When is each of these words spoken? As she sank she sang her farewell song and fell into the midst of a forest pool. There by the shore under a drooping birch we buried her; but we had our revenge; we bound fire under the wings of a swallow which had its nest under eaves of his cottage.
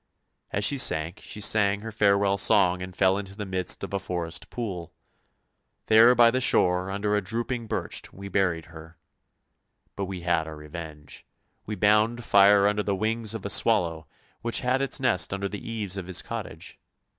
As 0.49 0.65
she 0.65 0.79
sank 0.79 1.19
she 1.21 1.39
sang 1.39 1.81
her 1.81 1.91
farewell 1.91 2.39
song 2.39 2.81
and 2.81 2.95
fell 2.95 3.19
into 3.19 3.35
the 3.35 3.45
midst 3.45 3.83
of 3.83 3.93
a 3.93 3.99
forest 3.99 4.49
pool. 4.49 4.95
There 5.85 6.15
by 6.15 6.31
the 6.31 6.41
shore 6.41 6.89
under 6.89 7.15
a 7.15 7.21
drooping 7.21 7.67
birch 7.67 8.11
we 8.11 8.27
buried 8.27 8.65
her; 8.73 8.97
but 9.95 10.05
we 10.05 10.21
had 10.21 10.47
our 10.47 10.55
revenge; 10.57 11.23
we 11.67 11.75
bound 11.75 12.23
fire 12.25 12.65
under 12.65 12.81
the 12.81 12.95
wings 12.95 13.35
of 13.35 13.45
a 13.45 13.49
swallow 13.51 14.07
which 14.41 14.61
had 14.61 14.81
its 14.81 14.99
nest 14.99 15.35
under 15.35 15.47
eaves 15.55 15.97
of 15.97 16.07
his 16.07 16.23
cottage. 16.23 16.79